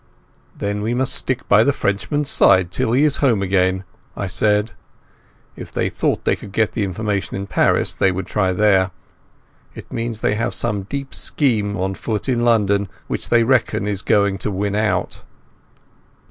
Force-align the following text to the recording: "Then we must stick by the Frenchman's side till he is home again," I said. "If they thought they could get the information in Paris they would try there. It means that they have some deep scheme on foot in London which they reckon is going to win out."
"Then 0.57 0.81
we 0.81 0.95
must 0.95 1.13
stick 1.13 1.47
by 1.47 1.63
the 1.63 1.71
Frenchman's 1.71 2.27
side 2.27 2.71
till 2.71 2.93
he 2.93 3.03
is 3.03 3.17
home 3.17 3.43
again," 3.43 3.83
I 4.17 4.25
said. 4.25 4.71
"If 5.55 5.71
they 5.71 5.91
thought 5.91 6.25
they 6.25 6.35
could 6.35 6.51
get 6.51 6.71
the 6.71 6.83
information 6.83 7.35
in 7.37 7.45
Paris 7.45 7.93
they 7.93 8.11
would 8.11 8.25
try 8.25 8.51
there. 8.51 8.89
It 9.75 9.93
means 9.93 10.21
that 10.21 10.27
they 10.27 10.33
have 10.33 10.55
some 10.55 10.87
deep 10.89 11.13
scheme 11.13 11.77
on 11.77 11.93
foot 11.93 12.27
in 12.27 12.43
London 12.43 12.89
which 13.05 13.29
they 13.29 13.43
reckon 13.43 13.87
is 13.87 14.01
going 14.01 14.39
to 14.39 14.49
win 14.49 14.73
out." 14.73 15.21